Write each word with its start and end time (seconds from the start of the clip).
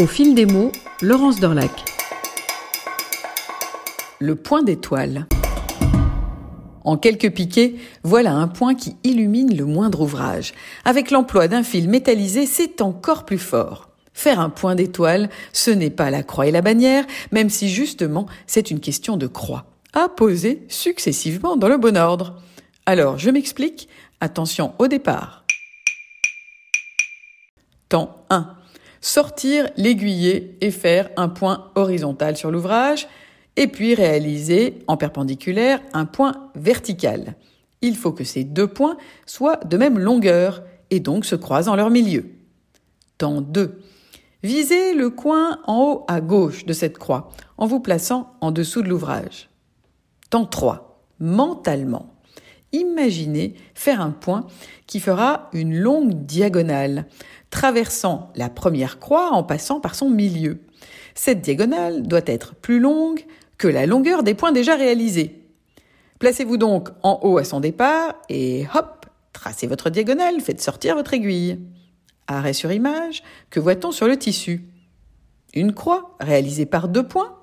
Au 0.00 0.06
fil 0.06 0.34
des 0.34 0.46
mots, 0.46 0.72
Laurence 1.02 1.40
Dorlac. 1.40 1.70
Le 4.18 4.34
point 4.34 4.62
d'étoile. 4.62 5.26
En 6.86 6.96
quelques 6.96 7.30
piquets, 7.30 7.74
voilà 8.02 8.32
un 8.32 8.48
point 8.48 8.74
qui 8.74 8.96
illumine 9.04 9.54
le 9.54 9.66
moindre 9.66 10.00
ouvrage. 10.00 10.54
Avec 10.86 11.10
l'emploi 11.10 11.48
d'un 11.48 11.62
fil 11.62 11.86
métallisé, 11.86 12.46
c'est 12.46 12.80
encore 12.80 13.26
plus 13.26 13.36
fort. 13.36 13.90
Faire 14.14 14.40
un 14.40 14.48
point 14.48 14.74
d'étoile, 14.74 15.28
ce 15.52 15.70
n'est 15.70 15.90
pas 15.90 16.10
la 16.10 16.22
croix 16.22 16.46
et 16.46 16.50
la 16.50 16.62
bannière, 16.62 17.04
même 17.30 17.50
si 17.50 17.68
justement 17.68 18.24
c'est 18.46 18.70
une 18.70 18.80
question 18.80 19.18
de 19.18 19.26
croix, 19.26 19.66
à 19.92 20.08
poser 20.08 20.64
successivement 20.68 21.58
dans 21.58 21.68
le 21.68 21.76
bon 21.76 21.98
ordre. 21.98 22.40
Alors, 22.86 23.18
je 23.18 23.28
m'explique, 23.28 23.86
attention 24.22 24.72
au 24.78 24.88
départ. 24.88 25.44
Temps 27.90 28.24
1 28.30 28.56
sortir 29.00 29.68
l'aiguiller 29.76 30.56
et 30.60 30.70
faire 30.70 31.10
un 31.16 31.28
point 31.28 31.70
horizontal 31.74 32.36
sur 32.36 32.50
l'ouvrage, 32.50 33.08
et 33.56 33.66
puis 33.66 33.94
réaliser 33.94 34.78
en 34.86 34.96
perpendiculaire 34.96 35.80
un 35.92 36.06
point 36.06 36.50
vertical. 36.54 37.34
Il 37.82 37.96
faut 37.96 38.12
que 38.12 38.24
ces 38.24 38.44
deux 38.44 38.68
points 38.68 38.96
soient 39.26 39.60
de 39.64 39.76
même 39.76 39.98
longueur 39.98 40.62
et 40.90 41.00
donc 41.00 41.24
se 41.24 41.36
croisent 41.36 41.68
en 41.68 41.76
leur 41.76 41.90
milieu. 41.90 42.26
Temps 43.18 43.40
2. 43.40 43.80
Visez 44.42 44.94
le 44.94 45.10
coin 45.10 45.58
en 45.66 45.82
haut 45.82 46.04
à 46.08 46.20
gauche 46.20 46.64
de 46.64 46.72
cette 46.72 46.98
croix 46.98 47.30
en 47.58 47.66
vous 47.66 47.80
plaçant 47.80 48.32
en 48.40 48.50
dessous 48.50 48.82
de 48.82 48.88
l'ouvrage. 48.88 49.50
Temps 50.30 50.46
3. 50.46 51.04
Mentalement. 51.18 52.14
Imaginez 52.72 53.54
faire 53.74 54.00
un 54.00 54.10
point 54.10 54.46
qui 54.86 55.00
fera 55.00 55.48
une 55.52 55.76
longue 55.76 56.24
diagonale 56.24 57.06
traversant 57.50 58.32
la 58.36 58.48
première 58.48 58.98
croix 58.98 59.32
en 59.32 59.42
passant 59.42 59.80
par 59.80 59.94
son 59.94 60.08
milieu. 60.08 60.60
Cette 61.14 61.42
diagonale 61.42 62.02
doit 62.02 62.20
être 62.26 62.54
plus 62.54 62.78
longue 62.78 63.24
que 63.58 63.68
la 63.68 63.86
longueur 63.86 64.22
des 64.22 64.34
points 64.34 64.52
déjà 64.52 64.76
réalisés. 64.76 65.44
Placez-vous 66.18 66.56
donc 66.56 66.90
en 67.02 67.20
haut 67.22 67.38
à 67.38 67.44
son 67.44 67.60
départ 67.60 68.14
et 68.28 68.66
hop, 68.74 69.06
tracez 69.32 69.66
votre 69.66 69.90
diagonale, 69.90 70.40
faites 70.40 70.60
sortir 70.60 70.94
votre 70.94 71.14
aiguille. 71.14 71.58
Arrêt 72.26 72.52
sur 72.52 72.70
image, 72.70 73.22
que 73.50 73.58
voit-on 73.58 73.90
sur 73.90 74.06
le 74.06 74.16
tissu? 74.16 74.64
Une 75.54 75.74
croix 75.74 76.16
réalisée 76.20 76.66
par 76.66 76.88
deux 76.88 77.06
points. 77.06 77.36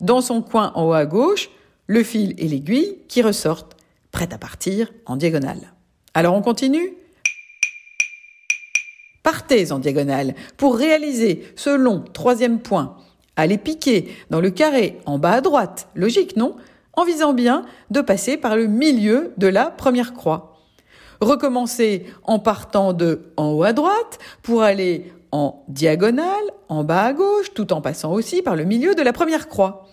Dans 0.00 0.20
son 0.20 0.42
coin 0.42 0.72
en 0.74 0.88
haut 0.88 0.92
à 0.92 1.06
gauche, 1.06 1.50
le 1.86 2.02
fil 2.02 2.34
et 2.38 2.48
l'aiguille 2.48 2.98
qui 3.08 3.22
ressortent, 3.22 3.76
prêts 4.10 4.32
à 4.32 4.38
partir 4.38 4.92
en 5.06 5.16
diagonale. 5.16 5.72
Alors 6.14 6.34
on 6.34 6.42
continue? 6.42 6.94
Partez 9.22 9.72
en 9.72 9.78
diagonale 9.78 10.34
pour 10.56 10.76
réaliser 10.76 11.52
ce 11.54 11.70
long 11.70 12.02
troisième 12.12 12.60
point. 12.60 12.96
Allez 13.36 13.58
piquer 13.58 14.14
dans 14.30 14.40
le 14.40 14.50
carré 14.50 14.98
en 15.06 15.18
bas 15.18 15.32
à 15.32 15.40
droite. 15.40 15.88
Logique, 15.94 16.36
non? 16.36 16.56
En 16.94 17.04
visant 17.04 17.32
bien 17.32 17.64
de 17.90 18.00
passer 18.00 18.36
par 18.36 18.56
le 18.56 18.66
milieu 18.66 19.32
de 19.36 19.46
la 19.46 19.70
première 19.70 20.14
croix. 20.14 20.56
Recommencez 21.20 22.06
en 22.24 22.38
partant 22.38 22.92
de 22.92 23.32
en 23.36 23.52
haut 23.52 23.64
à 23.64 23.72
droite 23.72 24.18
pour 24.42 24.62
aller 24.62 25.12
en 25.30 25.64
diagonale, 25.68 26.34
en 26.68 26.84
bas 26.84 27.04
à 27.04 27.12
gauche, 27.12 27.52
tout 27.54 27.72
en 27.72 27.80
passant 27.80 28.12
aussi 28.12 28.42
par 28.42 28.56
le 28.56 28.64
milieu 28.64 28.94
de 28.94 29.02
la 29.02 29.12
première 29.12 29.48
croix. 29.48 29.86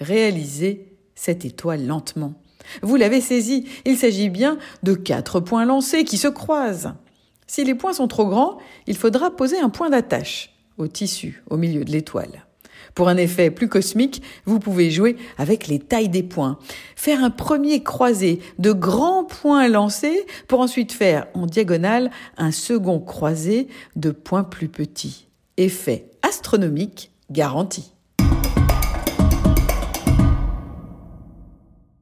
Réalisez 0.00 0.96
cette 1.14 1.44
étoile 1.44 1.86
lentement. 1.86 2.34
Vous 2.82 2.96
l'avez 2.96 3.20
saisi, 3.20 3.64
il 3.84 3.96
s'agit 3.96 4.30
bien 4.30 4.58
de 4.82 4.94
quatre 4.94 5.40
points 5.40 5.64
lancés 5.64 6.04
qui 6.04 6.18
se 6.18 6.28
croisent. 6.28 6.94
Si 7.46 7.64
les 7.64 7.74
points 7.74 7.94
sont 7.94 8.08
trop 8.08 8.26
grands, 8.26 8.58
il 8.86 8.96
faudra 8.96 9.30
poser 9.30 9.58
un 9.58 9.70
point 9.70 9.90
d'attache 9.90 10.54
au 10.76 10.86
tissu 10.86 11.42
au 11.48 11.56
milieu 11.56 11.84
de 11.84 11.90
l'étoile. 11.90 12.44
Pour 12.94 13.08
un 13.08 13.16
effet 13.16 13.50
plus 13.50 13.68
cosmique, 13.68 14.22
vous 14.44 14.58
pouvez 14.58 14.90
jouer 14.90 15.16
avec 15.36 15.68
les 15.68 15.78
tailles 15.78 16.08
des 16.08 16.22
points. 16.22 16.58
Faire 16.96 17.22
un 17.22 17.30
premier 17.30 17.82
croisé 17.82 18.40
de 18.58 18.72
grands 18.72 19.24
points 19.24 19.68
lancés 19.68 20.26
pour 20.46 20.60
ensuite 20.60 20.92
faire 20.92 21.26
en 21.34 21.46
diagonale 21.46 22.10
un 22.36 22.50
second 22.50 22.98
croisé 22.98 23.68
de 23.96 24.10
points 24.10 24.44
plus 24.44 24.68
petits. 24.68 25.28
Effet 25.56 26.10
astronomique 26.22 27.12
garanti. 27.30 27.92